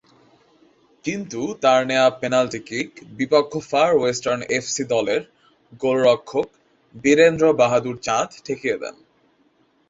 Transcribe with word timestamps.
কিন্তু 1.05 1.41
তার 1.61 1.79
নেয়া 1.87 2.07
পেনাল্টি 2.19 2.59
কিক, 2.59 2.89
বিপক্ষ 3.17 3.51
ফার 3.69 3.89
ওয়েস্টার্ন 3.95 4.41
এফসি 4.57 4.83
দলের 4.85 5.21
গোলরক্ষক 5.81 6.47
বীরেন্দ্র 6.95 7.45
বাহাদুর 7.53 7.97
চাঁদ 8.01 8.29
ঠেকিয়ে 8.45 8.77
দেন। 8.77 8.95